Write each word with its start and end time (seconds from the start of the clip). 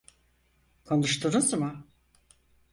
Konuştunuz 0.85 1.53
mu? 1.53 1.87